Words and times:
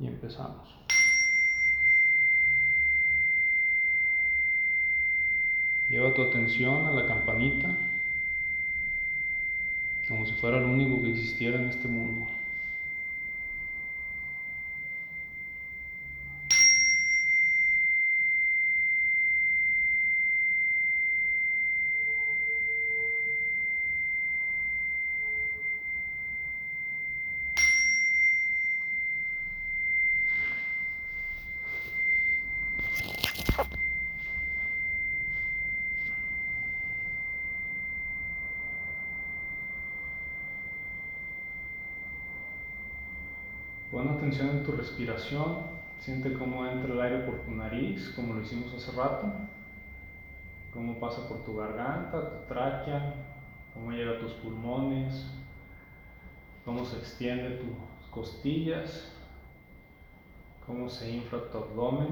y 0.00 0.06
empezamos. 0.06 0.68
Lleva 5.88 6.12
tu 6.12 6.22
atención 6.22 6.86
a 6.86 6.92
la 6.92 7.06
campanita 7.06 7.76
como 10.08 10.24
si 10.24 10.32
fuera 10.32 10.58
lo 10.58 10.68
único 10.68 11.02
que 11.02 11.10
existiera 11.10 11.60
en 11.60 11.68
este 11.68 11.86
mundo. 11.86 12.26
Pon 43.90 44.06
atención 44.06 44.50
en 44.50 44.62
tu 44.62 44.72
siente 45.98 46.32
cómo 46.34 46.66
entra 46.66 46.92
el 46.92 47.00
aire 47.00 47.18
por 47.20 47.40
tu 47.40 47.50
nariz, 47.50 48.12
como 48.14 48.34
lo 48.34 48.42
hicimos 48.42 48.72
hace 48.74 48.92
rato, 48.96 49.26
cómo 50.72 50.98
pasa 50.98 51.28
por 51.28 51.44
tu 51.44 51.56
garganta, 51.56 52.30
tu 52.30 52.46
tráquea, 52.46 53.14
cómo 53.74 53.92
llega 53.92 54.12
a 54.12 54.18
tus 54.20 54.32
pulmones, 54.34 55.26
cómo 56.64 56.84
se 56.84 56.98
extiende 56.98 57.56
tus 57.56 58.10
costillas, 58.10 59.12
cómo 60.66 60.88
se 60.88 61.10
infla 61.10 61.40
tu 61.50 61.58
abdomen 61.58 62.08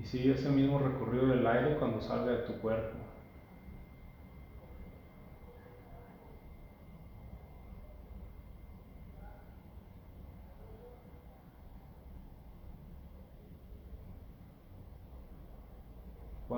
y 0.00 0.06
sigue 0.06 0.32
ese 0.32 0.50
mismo 0.50 0.78
recorrido 0.78 1.26
del 1.28 1.46
aire 1.46 1.76
cuando 1.78 2.00
salga 2.00 2.32
de 2.32 2.42
tu 2.44 2.54
cuerpo. 2.60 2.99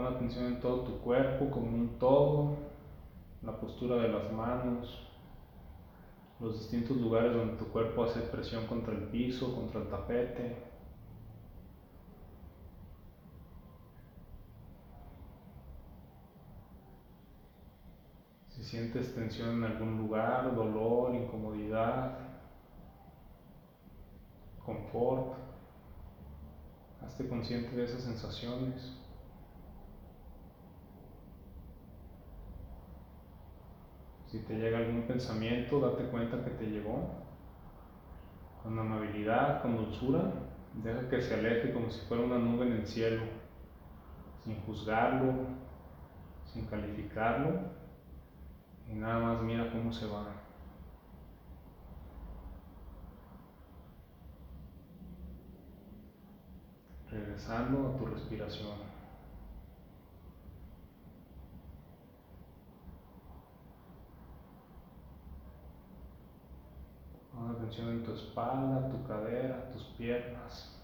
Pon 0.02 0.16
atención 0.16 0.46
en 0.46 0.60
todo 0.60 0.80
tu 0.80 0.98
cuerpo 0.98 1.48
como 1.48 1.68
un 1.68 1.96
todo, 2.00 2.56
la 3.40 3.56
postura 3.60 4.02
de 4.02 4.08
las 4.08 4.32
manos, 4.32 5.08
los 6.40 6.58
distintos 6.58 6.96
lugares 6.96 7.32
donde 7.32 7.54
tu 7.54 7.66
cuerpo 7.66 8.02
hace 8.02 8.18
presión 8.22 8.66
contra 8.66 8.94
el 8.94 9.04
piso, 9.04 9.54
contra 9.54 9.80
el 9.80 9.86
tapete. 9.86 10.56
Si 18.48 18.64
sientes 18.64 19.14
tensión 19.14 19.50
en 19.50 19.64
algún 19.70 19.98
lugar, 19.98 20.52
dolor, 20.56 21.14
incomodidad, 21.14 22.18
confort, 24.66 25.34
hazte 27.00 27.28
consciente 27.28 27.76
de 27.76 27.84
esas 27.84 28.02
sensaciones. 28.02 29.01
Si 34.32 34.38
te 34.38 34.54
llega 34.54 34.78
algún 34.78 35.02
pensamiento, 35.02 35.78
date 35.78 36.04
cuenta 36.04 36.42
que 36.42 36.52
te 36.52 36.64
llegó. 36.64 37.06
Con 38.62 38.78
amabilidad, 38.78 39.60
con 39.60 39.76
dulzura, 39.76 40.32
deja 40.72 41.06
que 41.10 41.20
se 41.20 41.34
aleje 41.34 41.70
como 41.74 41.90
si 41.90 42.00
fuera 42.06 42.24
una 42.24 42.38
nube 42.38 42.66
en 42.66 42.72
el 42.72 42.86
cielo, 42.86 43.24
sin 44.42 44.58
juzgarlo, 44.62 45.48
sin 46.46 46.64
calificarlo, 46.64 47.60
y 48.90 48.94
nada 48.94 49.18
más 49.18 49.42
mira 49.42 49.70
cómo 49.70 49.92
se 49.92 50.06
va. 50.06 50.24
Regresando 57.10 57.88
a 57.88 57.98
tu 57.98 58.06
respiración. 58.06 58.91
En 67.78 68.04
tu 68.04 68.12
espalda, 68.12 68.90
tu 68.90 69.02
cadera, 69.06 69.70
tus 69.72 69.82
piernas. 69.96 70.78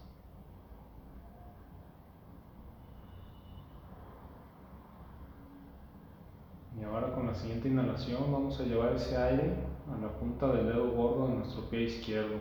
Y 6.79 6.83
ahora 6.83 7.13
con 7.13 7.27
la 7.27 7.35
siguiente 7.35 7.67
inhalación 7.67 8.31
vamos 8.31 8.59
a 8.59 8.63
llevar 8.63 8.95
ese 8.95 9.15
aire 9.15 9.53
a 9.93 10.01
la 10.01 10.11
punta 10.13 10.47
del 10.51 10.65
dedo 10.65 10.91
gordo 10.91 11.27
de 11.27 11.35
nuestro 11.35 11.69
pie 11.69 11.83
izquierdo. 11.83 12.37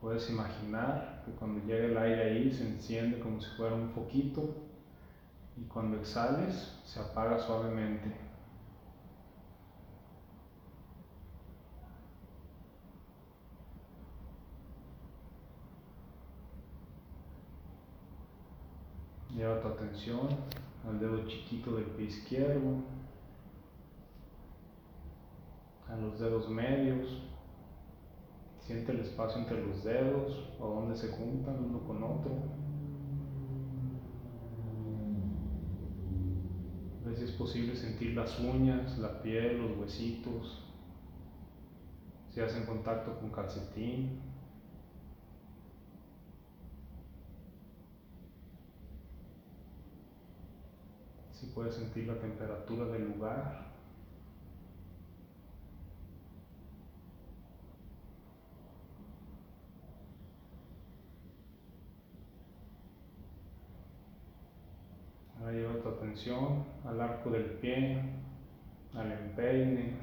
Puedes 0.00 0.30
imaginar 0.30 1.22
que 1.26 1.32
cuando 1.32 1.60
llegue 1.66 1.86
el 1.86 1.98
aire 1.98 2.22
ahí 2.22 2.52
se 2.52 2.66
enciende 2.66 3.20
como 3.20 3.40
si 3.40 3.50
fuera 3.56 3.74
un 3.74 3.90
foquito 3.90 4.54
y 5.58 5.64
cuando 5.64 5.98
exhales 5.98 6.80
se 6.84 7.00
apaga 7.00 7.38
suavemente. 7.38 8.29
Lleva 19.36 19.60
tu 19.60 19.68
atención 19.68 20.28
al 20.88 20.98
dedo 20.98 21.26
chiquito 21.26 21.76
del 21.76 21.84
pie 21.84 22.06
izquierdo, 22.06 22.82
a 25.88 25.96
los 25.96 26.18
dedos 26.18 26.48
medios. 26.48 27.22
Siente 28.60 28.92
el 28.92 29.00
espacio 29.00 29.40
entre 29.40 29.64
los 29.66 29.82
dedos 29.84 30.48
o 30.60 30.68
donde 30.68 30.96
se 30.96 31.08
juntan 31.08 31.64
uno 31.64 31.80
con 31.86 32.02
otro. 32.02 32.32
A 37.02 37.08
ver 37.08 37.16
si 37.16 37.24
es 37.24 37.32
posible 37.32 37.74
sentir 37.74 38.14
las 38.14 38.38
uñas, 38.38 38.98
la 38.98 39.22
piel, 39.22 39.58
los 39.58 39.76
huesitos, 39.78 40.64
si 42.30 42.40
hacen 42.40 42.64
contacto 42.64 43.18
con 43.18 43.30
calcetín. 43.30 44.20
si 51.39 51.39
puedes 51.54 51.74
sentir 51.74 52.06
la 52.06 52.14
temperatura 52.14 52.86
del 52.86 53.08
lugar. 53.12 53.70
Ahora 65.38 65.52
lleva 65.52 65.80
tu 65.80 65.88
atención 65.88 66.64
al 66.84 67.00
arco 67.00 67.30
del 67.30 67.44
pie, 67.44 68.02
al 68.94 69.12
empeine, 69.12 69.96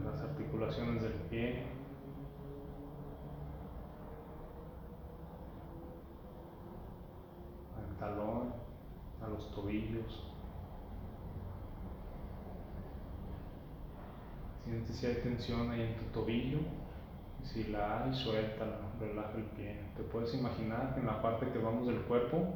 a 0.00 0.10
las 0.10 0.20
articulaciones 0.20 1.02
del 1.02 1.12
pie. 1.30 1.74
talón, 8.04 8.52
a 9.22 9.28
los 9.28 9.43
tobillos. 9.54 10.30
Siente 14.64 14.92
si 14.92 15.06
hay 15.06 15.14
tensión 15.16 15.70
ahí 15.70 15.82
en 15.82 15.96
tu 15.96 16.04
tobillo. 16.06 16.58
Si 17.42 17.64
la 17.64 18.04
hay, 18.04 18.14
suéltala, 18.14 18.78
relaja 18.98 19.36
el 19.36 19.44
pie. 19.44 19.78
Te 19.96 20.02
puedes 20.04 20.34
imaginar 20.34 20.94
que 20.94 21.00
en 21.00 21.06
la 21.06 21.20
parte 21.20 21.50
que 21.50 21.58
vamos 21.58 21.86
del 21.86 22.00
cuerpo, 22.02 22.54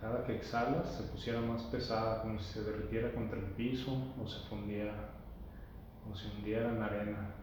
cada 0.00 0.24
que 0.24 0.36
exhalas 0.36 0.94
se 0.94 1.04
pusiera 1.04 1.40
más 1.40 1.62
pesada, 1.64 2.20
como 2.20 2.38
si 2.38 2.52
se 2.52 2.64
derritiera 2.64 3.14
contra 3.14 3.38
el 3.38 3.46
piso 3.52 4.12
o 4.22 4.28
se 4.28 4.46
fundiera 4.48 5.14
o 6.10 6.14
se 6.14 6.28
hundiera 6.28 6.68
en 6.68 6.80
la 6.80 6.86
arena. 6.86 7.34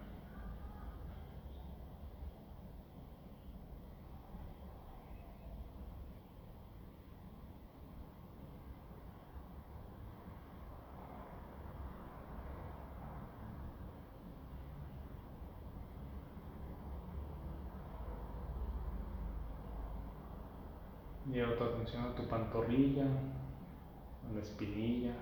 Lleva 21.31 21.55
tu 21.57 21.63
atención 21.63 22.03
a 22.05 22.15
tu 22.15 22.27
pantorrilla, 22.27 23.05
a 23.05 24.33
la 24.33 24.41
espinilla, 24.41 25.13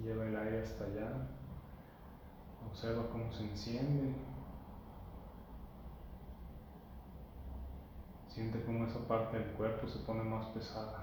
Lleva 0.00 0.26
el 0.26 0.36
aire 0.36 0.62
hasta 0.62 0.84
allá. 0.84 1.12
Observa 2.66 3.08
cómo 3.10 3.30
se 3.32 3.44
enciende. 3.44 4.14
Siente 8.28 8.64
cómo 8.64 8.86
esa 8.86 9.06
parte 9.06 9.38
del 9.38 9.50
cuerpo 9.52 9.86
se 9.86 9.98
pone 10.00 10.22
más 10.22 10.46
pesada. 10.46 11.01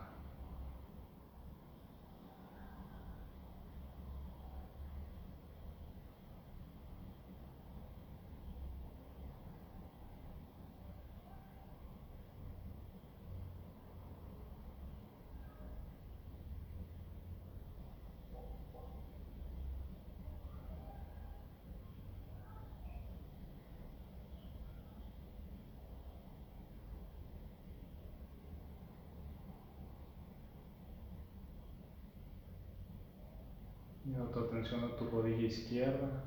Lleva 34.10 34.32
tu 34.32 34.40
atención 34.40 34.84
a 34.84 34.96
tu 34.96 35.08
rodilla 35.08 35.46
izquierda, 35.46 36.24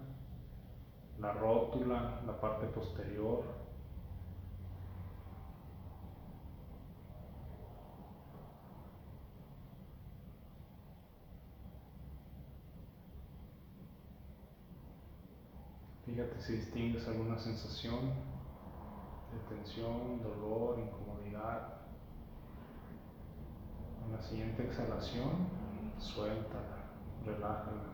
la 1.18 1.32
rótula, 1.32 2.22
la 2.24 2.40
parte 2.40 2.66
posterior. 2.66 3.42
Fíjate 16.04 16.40
si 16.40 16.52
distingues 16.52 17.08
alguna 17.08 17.36
sensación 17.36 18.10
de 19.32 19.56
tensión, 19.56 20.22
dolor, 20.22 20.78
incomodidad. 20.78 21.80
En 24.06 24.12
la 24.12 24.22
siguiente 24.22 24.66
exhalación, 24.66 25.48
suéltala 25.98 26.81
relajen 27.26 27.91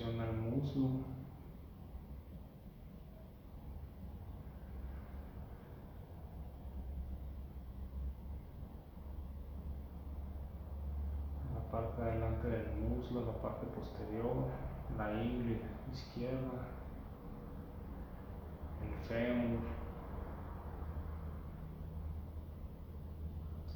al 0.00 0.34
muslo. 0.34 0.88
La 11.54 11.70
parte 11.70 12.02
delante 12.02 12.48
del 12.48 12.72
muslo, 12.80 13.26
la 13.26 13.42
parte 13.42 13.66
posterior, 13.66 14.46
la 14.96 15.12
ingle 15.22 15.60
izquierda, 15.92 16.68
el 18.82 19.06
fémur, 19.06 19.60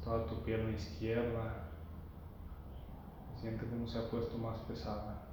toda 0.03 0.25
tu 0.25 0.43
pierna 0.43 0.71
izquierda. 0.71 1.63
Siente 3.35 3.67
cómo 3.69 3.87
se 3.87 3.99
ha 3.99 4.09
puesto 4.09 4.35
más 4.39 4.57
pesada. 4.61 5.25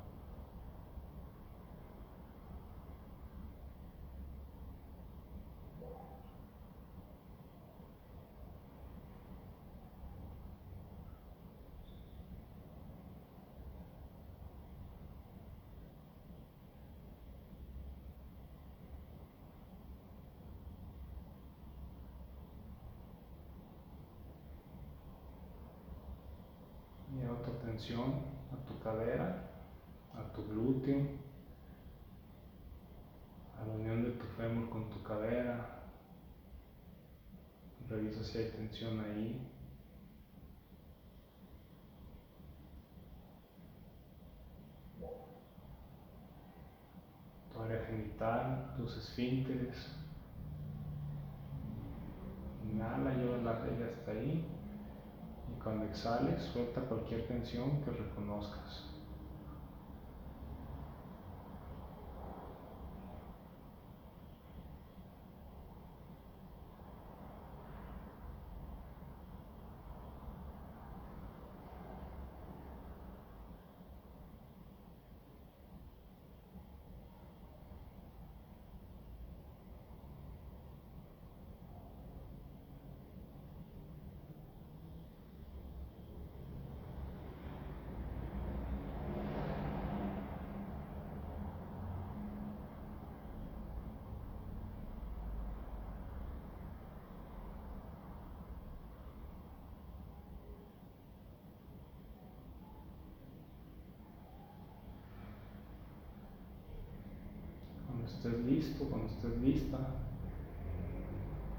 Lleva 27.14 27.40
tu 27.44 27.50
atención 27.52 28.14
a 28.52 28.66
tu 28.66 28.76
cadera, 28.80 29.50
a 30.16 30.32
tu 30.32 30.44
glúteo, 30.48 31.00
a 33.56 33.64
la 33.64 33.72
unión 33.72 34.02
de 34.02 34.10
tu 34.10 34.24
fémur 34.36 34.68
con 34.68 34.90
tu 34.90 35.00
cadera. 35.04 35.84
Revisa 38.14 38.24
si 38.24 38.38
hay 38.38 38.50
tensión 38.50 39.00
ahí. 39.00 39.40
Tu 47.52 47.60
área 47.62 47.84
genital, 47.86 48.74
tus 48.76 48.96
esfínteres. 48.96 49.90
Inhala, 52.70 53.14
lleva 53.14 53.38
la 53.38 53.58
regla 53.60 53.86
hasta 53.86 54.10
ahí. 54.12 54.44
Cuando 55.62 55.86
exhales, 55.86 56.42
suelta 56.52 56.82
cualquier 56.82 57.26
tensión 57.26 57.82
que 57.82 57.90
reconozcas. 57.90 58.93
Estés 108.24 108.44
listo, 108.46 108.84
cuando 108.84 109.06
estés 109.08 109.36
lista, 109.38 109.78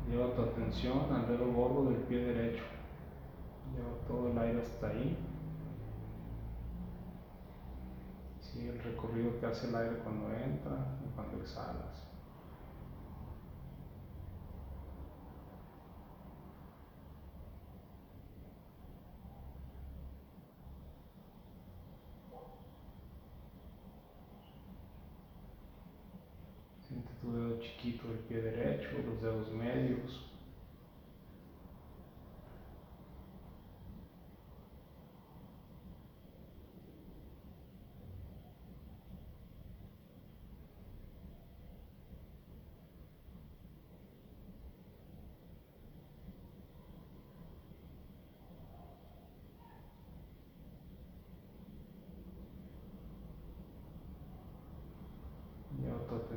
lleva 0.10 0.34
tu 0.34 0.42
atención 0.42 1.14
al 1.14 1.28
dedo 1.28 1.52
gordo 1.52 1.92
del 1.92 2.02
pie 2.04 2.26
derecho. 2.26 2.64
Lleva 3.76 4.08
todo 4.08 4.32
el 4.32 4.38
aire 4.38 4.62
hasta 4.62 4.88
ahí. 4.88 5.18
Sigue 8.40 8.70
el 8.70 8.80
recorrido 8.80 9.40
que 9.40 9.46
hace 9.46 9.68
el 9.68 9.76
aire 9.76 9.98
cuando 10.04 10.28
entra 10.34 10.98
y 11.06 11.16
cuando 11.16 11.38
exhalas. 11.38 12.15
Miguel 27.26 27.58
Tiquito 27.60 28.08
Pederetti, 28.28 28.86
José 29.04 29.28
Osmério, 29.30 30.04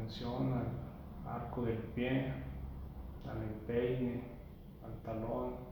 attenzione 0.08 0.77
pie, 1.98 2.32
al 3.28 3.42
empeine, 3.42 4.20
al 4.84 5.02
talón. 5.02 5.68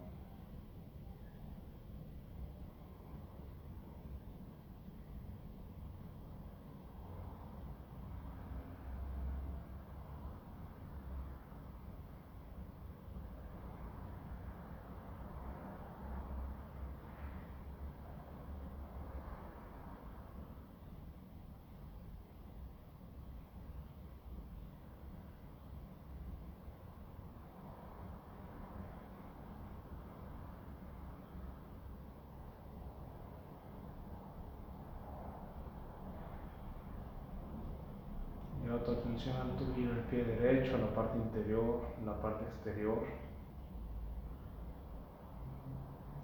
Lleva 38.66 38.75
tu 38.86 38.92
atención 38.92 39.36
al 39.36 39.56
tobillo 39.56 39.94
del 39.94 40.04
pie 40.04 40.24
derecho, 40.24 40.76
a 40.76 40.78
la 40.78 40.94
parte 40.94 41.18
interior, 41.18 41.88
la 42.04 42.22
parte 42.22 42.44
exterior, 42.44 43.04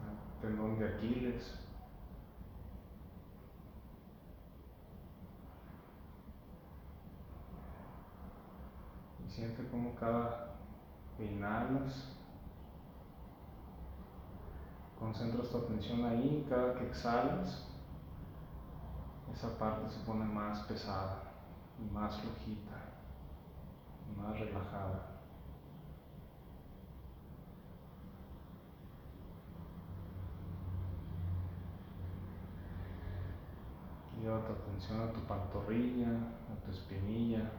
al 0.07 0.41
tendón 0.41 0.79
de 0.79 0.89
Aquiles. 0.95 1.59
Y 9.27 9.29
siente 9.29 9.67
como 9.69 9.97
cada 9.97 10.55
inhalas, 11.19 12.17
concentras 15.01 15.51
tu 15.51 15.59
atención 15.59 16.05
ahí, 16.05 16.47
cada 16.49 16.75
que 16.77 16.87
exhalas, 16.87 17.67
esa 19.35 19.59
parte 19.59 19.91
se 19.91 20.05
pone 20.05 20.25
más 20.25 20.61
pesada 20.67 21.32
más 21.93 22.21
flojita, 22.21 22.77
más 24.17 24.39
relajada. 24.39 25.09
Lleva 34.21 34.45
tu 34.47 34.53
atención 34.53 35.01
a 35.01 35.13
tu 35.13 35.21
pantorrilla, 35.21 36.09
a 36.09 36.65
tu 36.65 36.71
espinilla. 36.71 37.51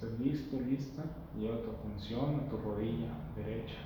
Estés 0.00 0.18
listo, 0.18 0.58
lista, 0.58 1.02
lleva 1.36 1.60
tu 1.60 1.70
atención 1.72 2.40
a 2.40 2.48
tu 2.48 2.56
rodilla 2.56 3.12
derecha. 3.36 3.80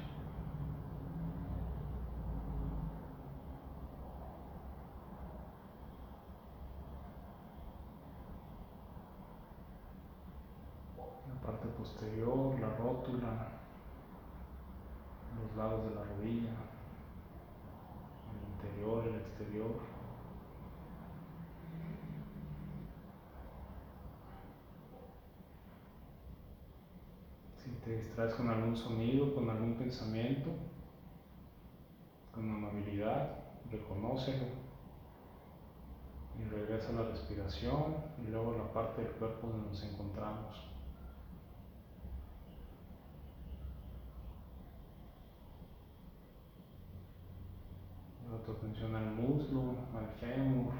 La 11.28 11.40
parte 11.44 11.66
posterior, 11.76 12.61
la 12.61 12.76
rótula, 12.76 13.49
los 15.37 15.56
lados 15.56 15.88
de 15.88 15.94
la 15.97 16.04
rodilla, 16.04 16.54
el 18.30 18.52
interior, 18.54 19.04
el 19.09 19.16
exterior. 19.16 19.94
Te 27.85 27.97
distraes 27.97 28.35
con 28.35 28.49
algún 28.49 28.76
sonido, 28.76 29.35
con 29.35 29.50
algún 29.50 29.75
pensamiento, 29.75 30.50
con 32.33 32.50
amabilidad, 32.50 33.38
reconócelo 33.71 34.47
y 36.38 36.49
regresa 36.49 36.88
a 36.91 36.93
la 36.93 37.11
respiración 37.11 37.97
y 38.23 38.31
luego 38.31 38.55
a 38.55 38.59
la 38.59 38.73
parte 38.73 39.03
del 39.03 39.12
cuerpo 39.12 39.49
donde 39.49 39.69
nos 39.69 39.85
encontramos. 39.85 40.71
Lleva 48.23 48.43
tu 48.45 48.53
atención 48.53 48.97
al 48.97 49.12
muslo, 49.12 49.61
al 49.95 50.09
fémur, 50.19 50.73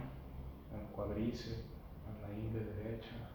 al 0.73 0.91
cuadriceps, 0.95 1.65
a 2.09 2.27
la 2.27 2.35
ingle 2.35 2.65
derecha 2.65 3.34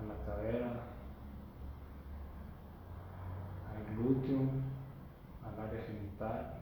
a 0.00 0.02
la 0.02 0.16
cadera, 0.24 0.70
al 3.68 3.96
glúteo, 3.96 4.40
al 5.44 5.60
área 5.68 5.82
genital. 5.86 6.56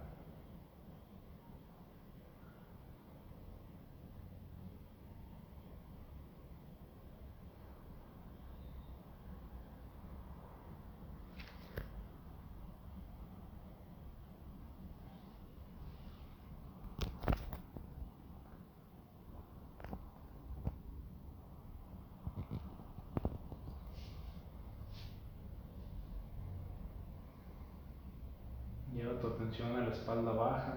Lleva 28.95 29.07
tu 29.20 29.28
atención 29.28 29.76
a 29.76 29.87
la 29.87 29.92
espalda 29.92 30.32
baja, 30.32 30.75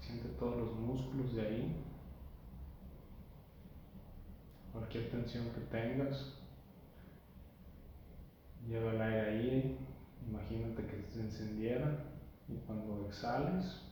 siente 0.00 0.28
todos 0.38 0.56
los 0.56 0.74
músculos 0.74 1.34
de 1.34 1.42
ahí. 1.42 1.84
Cualquier 4.72 5.10
tensión 5.10 5.50
que 5.50 5.60
tengas, 5.62 6.38
lleva 8.66 8.92
el 8.92 9.02
aire 9.02 9.20
ahí, 9.20 9.78
imagínate 10.28 10.86
que 10.86 11.02
se 11.10 11.20
encendiera 11.20 12.04
y 12.48 12.56
cuando 12.66 13.06
exhales, 13.06 13.82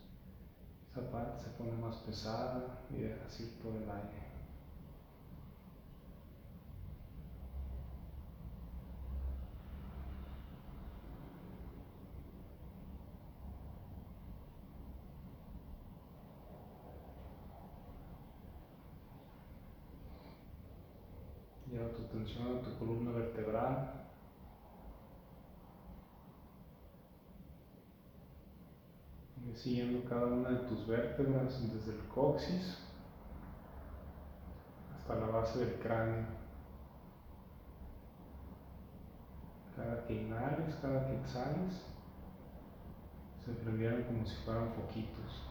esa 0.91 1.11
parte 1.11 1.45
se 1.45 1.51
pone 1.51 1.73
más 1.73 1.97
pesada 1.99 2.81
y 2.91 3.03
dejas 3.03 3.41
ir 3.41 3.59
todo 3.63 3.77
el 3.77 3.91
aire. 3.91 4.31
Lleva 21.71 21.89
tu 21.93 22.03
atención 22.21 22.59
a 22.59 22.63
tu 22.63 22.79
columna 22.79 23.13
vertebral. 23.13 23.95
Siguiendo 29.55 30.09
cada 30.09 30.27
una 30.27 30.51
de 30.51 30.69
tus 30.69 30.87
vértebras 30.87 31.61
desde 31.73 31.93
el 31.93 32.09
coxis 32.09 32.79
hasta 34.95 35.15
la 35.17 35.27
base 35.27 35.59
del 35.59 35.75
cráneo. 35.81 36.27
Cada 39.77 40.07
que 40.07 40.23
inhales, 40.23 40.75
cada 40.81 41.07
que 41.07 41.17
exhales, 41.17 41.85
se 43.45 43.53
prendieran 43.53 44.05
como 44.05 44.25
si 44.25 44.37
fueran 44.45 44.73
foquitos. 44.73 45.50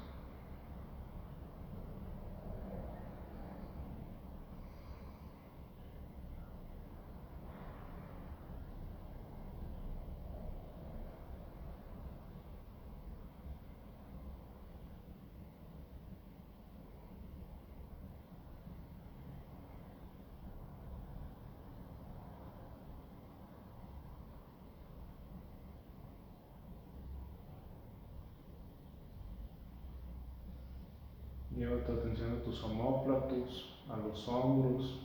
Lleva 31.59 31.83
tu 31.83 31.91
atención 31.91 32.37
a 32.37 32.41
tus 32.41 32.63
omóplatos, 32.63 33.83
a 33.89 33.97
los 33.97 34.25
hombros. 34.29 35.01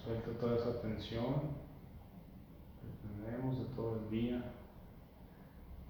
Suelta 0.00 0.30
toda 0.38 0.58
esa 0.58 0.80
tensión 0.80 1.34
que 2.80 3.08
tenemos 3.08 3.58
de 3.58 3.64
todo 3.74 3.96
el 3.96 4.08
día, 4.08 4.52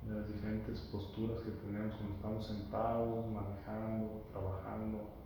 de 0.03 0.15
las 0.15 0.29
diferentes 0.29 0.81
posturas 0.91 1.41
que 1.41 1.51
tenemos 1.51 1.95
cuando 1.97 2.15
estamos 2.15 2.47
sentados, 2.47 3.27
manejando, 3.31 4.23
trabajando. 4.33 5.17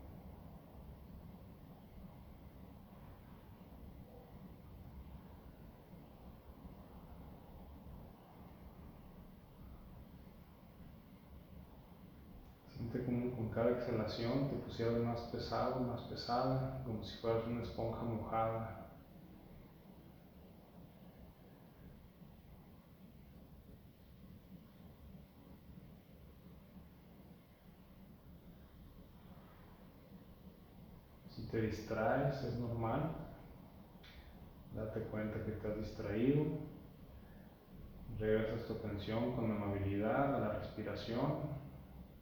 Siente 12.81 13.05
como 13.05 13.31
con 13.37 13.50
cada 13.61 13.73
exhalación 13.73 14.49
te 14.49 14.57
pusieras 14.57 14.97
más 15.03 15.21
pesado, 15.33 15.81
más 15.81 16.01
pesada, 16.05 16.83
como 16.83 17.05
si 17.05 17.19
fueras 17.19 17.47
una 17.47 17.63
esponja 17.63 18.03
mojada. 18.05 18.87
Si 31.29 31.47
te 31.49 31.61
distraes, 31.61 32.43
es 32.43 32.55
normal. 32.59 33.11
Date 34.75 35.01
cuenta 35.11 35.45
que 35.45 35.69
has 35.69 35.77
distraído. 35.77 36.45
Regresas 38.19 38.67
tu 38.67 38.73
atención 38.73 39.37
con 39.37 39.51
amabilidad 39.51 40.35
a 40.35 40.39
la 40.39 40.53
respiración 40.61 41.60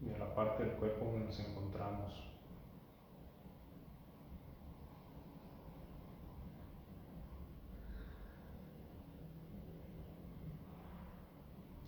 a 0.06 0.18
la 0.18 0.34
parte 0.34 0.64
del 0.64 0.74
cuerpo 0.74 1.06
donde 1.06 1.26
nos 1.26 1.40
encontramos. 1.40 2.14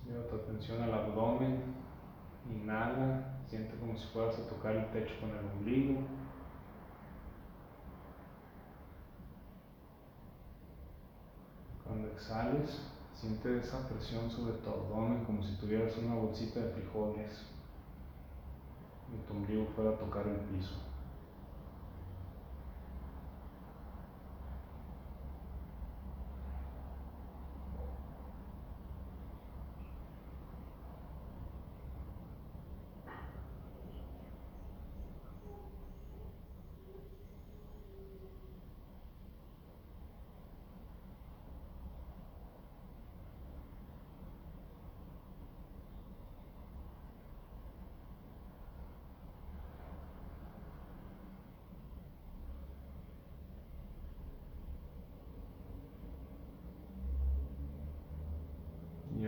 Lleva 0.06 0.26
tu 0.26 0.36
atención 0.36 0.82
al 0.82 0.92
abdomen, 0.92 1.62
inhala, 2.50 3.38
siente 3.48 3.78
como 3.78 3.96
si 3.96 4.08
fueras 4.08 4.38
a 4.40 4.48
tocar 4.48 4.74
el 4.74 4.90
techo 4.90 5.14
con 5.20 5.30
el 5.30 5.44
ombligo. 5.44 6.00
Cuando 11.84 12.08
exhales, 12.08 12.90
siente 13.14 13.58
esa 13.58 13.88
presión 13.88 14.28
sobre 14.30 14.54
tu 14.54 14.68
abdomen 14.68 15.24
como 15.24 15.42
si 15.44 15.56
tuvieras 15.58 15.96
una 15.98 16.16
bolsita 16.16 16.60
de 16.60 16.72
frijoles 16.72 17.46
tu 19.26 19.32
ombligo 19.32 19.66
fuera 19.74 19.90
a 19.90 19.98
tocar 19.98 20.26
el 20.26 20.36
piso. 20.48 20.89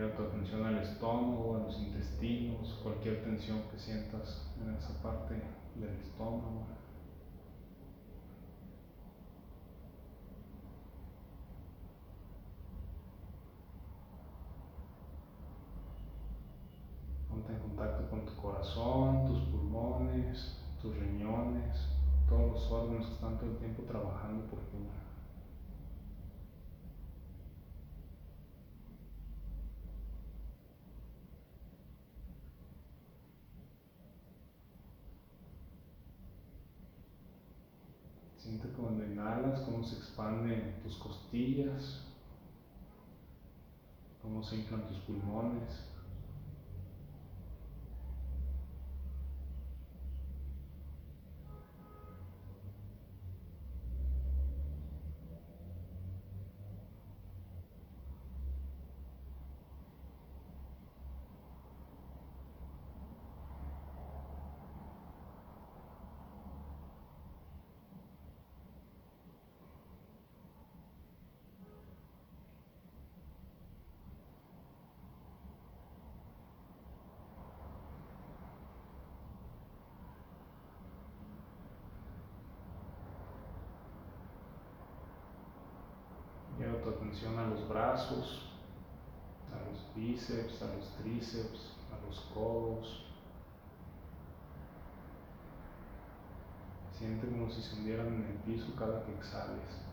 Tu 0.03 0.21
atención 0.21 0.65
al 0.65 0.79
estómago, 0.79 1.55
a 1.55 1.59
los 1.59 1.79
intestinos, 1.79 2.77
cualquier 2.83 3.23
tensión 3.23 3.61
que 3.71 3.79
sientas 3.79 4.51
en 4.61 4.75
esa 4.75 5.01
parte 5.01 5.41
del 5.75 5.97
estómago. 5.97 6.65
Ponte 17.29 17.53
en 17.53 17.59
contacto 17.59 18.09
con 18.09 18.25
tu 18.25 18.35
corazón, 18.35 19.25
tus 19.25 19.39
pulmones, 19.45 20.59
tus 20.81 20.95
riñones, 20.97 21.87
todos 22.27 22.51
los 22.51 22.71
órganos 22.71 23.07
que 23.07 23.13
están 23.13 23.37
todo 23.37 23.51
el 23.51 23.57
tiempo 23.57 23.83
trabajando 23.83 24.45
por 24.47 24.59
ti. 24.59 24.77
Siente 38.43 38.67
cuando 38.77 39.05
cómo 39.65 39.83
se 39.83 39.95
expanden 39.95 40.81
tus 40.83 40.97
costillas, 40.97 42.01
cómo 44.21 44.43
se 44.43 44.57
inflan 44.57 44.87
tus 44.87 44.97
pulmones. 44.99 45.93
Lleva 86.59 86.72
atención 86.89 87.37
a 87.37 87.47
los 87.47 87.67
brazos, 87.67 88.49
a 89.51 89.69
los 89.69 89.95
bíceps, 89.95 90.61
a 90.61 90.75
los 90.75 90.89
tríceps, 90.97 91.73
a 91.91 92.05
los 92.05 92.19
codos. 92.33 93.05
Siente 96.97 97.27
como 97.27 97.49
si 97.49 97.61
se 97.61 97.75
hundieran 97.75 98.07
en 98.07 98.23
el 98.23 98.37
piso 98.37 98.73
cada 98.77 99.03
que 99.05 99.13
exhales. 99.13 99.83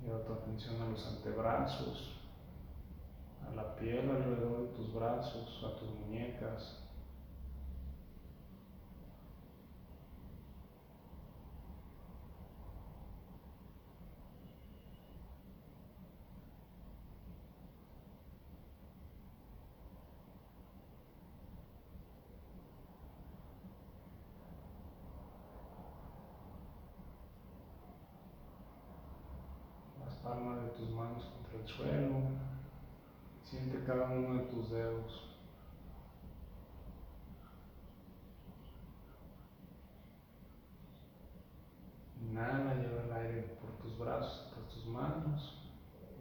Lleva 0.00 0.24
tu 0.24 0.32
atención 0.32 0.80
a 0.80 0.88
los 0.88 1.04
antebrazos, 1.28 2.16
a 3.46 3.54
la 3.54 3.76
piel 3.76 4.10
alrededor 4.10 4.68
de 4.68 4.76
tus 4.76 4.92
brazos, 4.94 5.64
a 5.64 5.78
tus 5.78 5.88
muñecas. 6.00 6.87
De 30.38 30.68
tus 30.76 30.88
manos 30.90 31.24
contra 31.24 31.58
el 31.60 31.66
suelo. 31.66 32.14
Siente 33.42 33.82
cada 33.84 34.08
uno 34.08 34.34
de 34.34 34.44
tus 34.50 34.70
dedos. 34.70 35.34
Inhala, 42.22 42.74
lleva 42.74 43.02
el 43.02 43.12
aire 43.12 43.58
por 43.60 43.72
tus 43.82 43.98
brazos 43.98 44.46
hasta 44.46 44.68
tus 44.72 44.86
manos. 44.86 45.58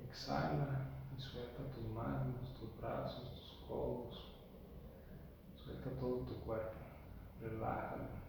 Exhala, 0.09 0.89
Y 1.15 1.21
suelta 1.21 1.69
tus 1.75 1.87
manos, 1.89 2.55
tus 2.59 2.75
brazos, 2.81 3.31
tus 3.35 3.67
codos. 3.67 4.33
Suelta 5.63 5.91
todo 5.91 6.17
tu 6.25 6.39
cuerpo. 6.39 6.73
Relájalo. 7.39 8.26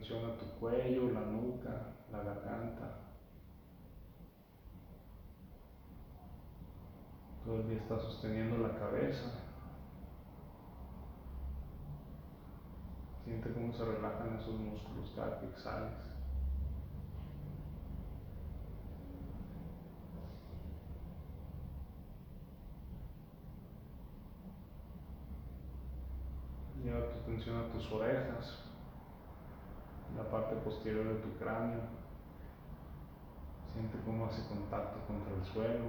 A 0.00 0.38
tu 0.38 0.46
cuello, 0.58 1.12
la 1.12 1.20
nuca, 1.20 1.92
la 2.10 2.22
garganta. 2.22 3.00
Día 7.68 7.76
estás 7.76 8.02
sosteniendo 8.02 8.58
la 8.66 8.78
cabeza. 8.78 9.30
Siente 13.24 13.52
cómo 13.52 13.72
se 13.74 13.84
relajan 13.84 14.38
esos 14.40 14.58
músculos 14.58 15.10
exhales. 15.52 15.92
Lleva 26.82 27.06
tu 27.06 27.18
atención 27.20 27.56
a 27.58 27.72
tus 27.72 27.92
orejas 27.92 28.69
la 30.16 30.30
parte 30.30 30.56
posterior 30.56 31.04
de 31.04 31.14
tu 31.20 31.36
cráneo. 31.38 31.80
Siente 33.72 33.98
cómo 34.04 34.26
hace 34.26 34.46
contacto 34.48 34.98
contra 35.06 35.34
el 35.34 35.44
suelo. 35.44 35.84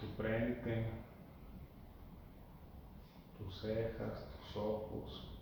Tu 0.00 0.06
frente, 0.22 0.90
tus 3.38 3.60
cejas, 3.60 4.26
tus 4.38 4.56
ojos. 4.56 5.35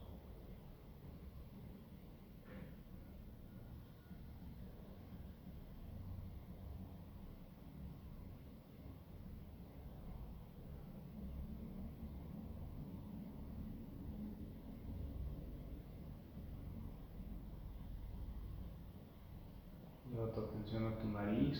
Lleva 20.14 20.28
atención 20.28 20.86
a 20.86 20.96
tu 20.96 21.08
nariz. 21.08 21.58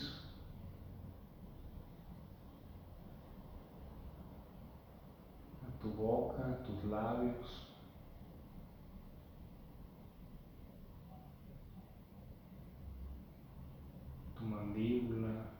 A 5.66 5.82
tu 5.82 5.90
boca, 5.90 6.46
a 6.46 6.62
tus 6.62 6.84
labios. 6.84 7.66
Tu 14.38 14.44
mandíbula. 14.44 15.50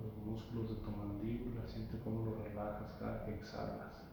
Los 0.00 0.16
músculos 0.24 0.68
de 0.68 0.76
tu 0.76 0.90
mandíbula, 0.92 1.66
siente 1.66 1.98
cómo 2.04 2.26
los 2.26 2.44
relajas 2.44 2.92
cada 3.00 3.24
que 3.24 3.34
exhalas. 3.34 4.04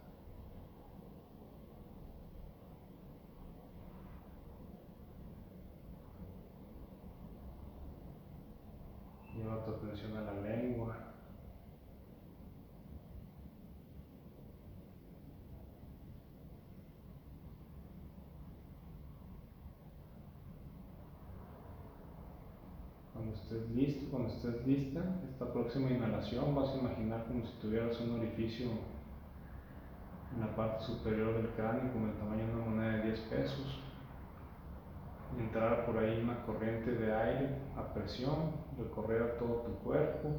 Lleva 9.34 9.64
tu 9.64 9.72
atención 9.72 10.16
a 10.18 10.22
la 10.22 10.34
lengua. 10.34 10.98
Cuando 23.22 23.38
estés 23.38 23.70
listo, 23.76 24.10
cuando 24.10 24.30
estés 24.30 24.66
lista, 24.66 25.00
esta 25.32 25.54
próxima 25.54 25.92
inhalación 25.92 26.56
vas 26.56 26.70
a 26.70 26.78
imaginar 26.80 27.28
como 27.28 27.46
si 27.46 27.54
tuvieras 27.62 28.00
un 28.02 28.20
orificio 28.20 28.66
en 30.34 30.42
la 30.42 30.56
parte 30.56 30.84
superior 30.86 31.36
del 31.36 31.50
cráneo 31.50 31.94
como 31.94 32.08
el 32.08 32.18
tamaño 32.18 32.48
de 32.48 32.54
una 32.54 32.66
moneda 32.66 32.98
de 32.98 33.04
10 33.04 33.20
pesos 33.20 33.80
y 35.38 35.40
entrar 35.40 35.86
por 35.86 36.00
ahí 36.00 36.20
una 36.24 36.44
corriente 36.48 36.96
de 36.96 37.14
aire 37.14 37.50
a 37.78 37.94
presión, 37.94 38.54
recorrer 38.80 39.38
todo 39.38 39.62
tu 39.68 39.74
cuerpo. 39.84 40.30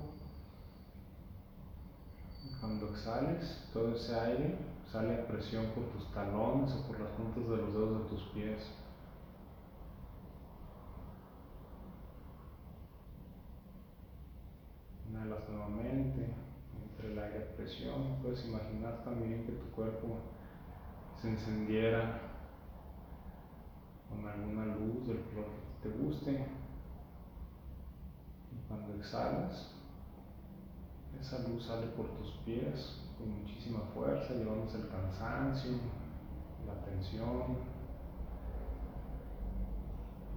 Cuando 2.59 2.89
exhales, 2.89 3.71
todo 3.73 3.95
ese 3.95 4.13
aire 4.19 4.57
sale 4.91 5.21
a 5.21 5.27
presión 5.29 5.67
por 5.67 5.85
tus 5.85 6.13
talones 6.13 6.73
o 6.73 6.89
por 6.89 6.99
las 6.99 7.11
puntas 7.11 7.49
de 7.49 7.57
los 7.59 7.73
dedos 7.73 8.03
de 8.03 8.09
tus 8.09 8.23
pies. 8.35 8.82
Inhalas 15.13 15.47
nuevamente, 15.47 16.27
entre 16.83 17.13
el 17.13 17.19
aire 17.19 17.45
a 17.45 17.57
presión. 17.57 18.17
Puedes 18.23 18.47
imaginar 18.47 19.05
también 19.05 19.45
que 19.45 19.53
tu 19.53 19.71
cuerpo 19.73 20.21
se 21.21 21.29
encendiera 21.29 22.19
con 24.09 24.27
alguna 24.27 24.75
luz 24.75 25.07
del 25.07 25.21
color 25.25 25.49
que 25.83 25.91
te 25.91 25.97
guste. 25.99 26.47
Y 28.53 28.69
cuando 28.69 28.95
exhalas, 28.95 29.75
esa 31.21 31.47
luz 31.47 31.67
sale 31.67 31.89
por 31.89 32.07
tus 32.17 32.31
pies 32.47 33.03
con 33.19 33.39
muchísima 33.39 33.81
fuerza, 33.95 34.33
llevándose 34.33 34.79
el 34.79 34.89
cansancio, 34.89 35.73
la 36.67 36.83
tensión, 36.87 37.59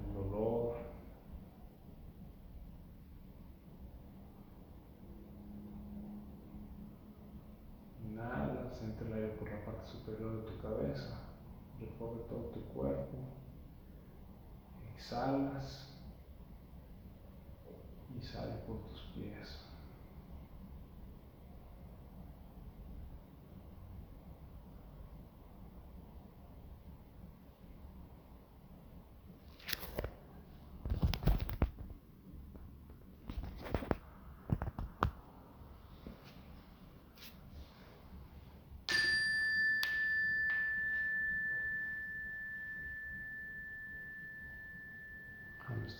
el 0.06 0.14
dolor. 0.14 0.85
Por 9.16 9.50
la 9.50 9.64
parte 9.64 9.90
superior 9.92 10.42
de 10.42 10.52
tu 10.52 10.62
cabeza, 10.62 11.22
recorre 11.80 12.20
todo 12.28 12.52
tu 12.54 12.60
cuerpo. 12.74 13.18
Exhalas. 14.94 15.88
Y 18.14 18.22
sale 18.22 18.56
por 18.68 18.82
tus 18.90 19.00
pies. 19.14 19.65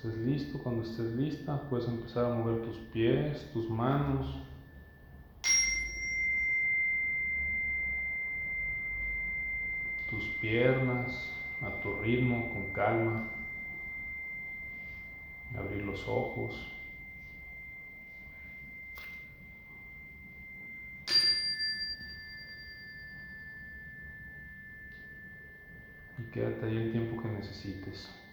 Estés 0.06 0.18
listo, 0.26 0.60
cuando 0.60 0.84
estés 0.84 1.14
lista, 1.16 1.62
puedes 1.70 1.88
empezar 1.88 2.26
a 2.26 2.36
mover 2.36 2.62
tus 2.64 2.78
pies, 2.94 3.50
tus 3.54 3.70
manos. 3.70 4.42
Tus 10.10 10.24
piernas 10.40 11.34
a 11.62 11.70
tu 11.82 11.96
ritmo, 12.02 12.54
con 12.54 12.72
calma. 12.72 13.28
Abrir 15.58 15.84
los 15.84 16.08
ojos. 16.08 16.72
Y 26.18 26.24
quédate 26.32 26.66
ahí 26.66 26.78
el 26.78 26.92
tiempo 26.92 27.22
que 27.22 27.30
necesites. 27.30 28.25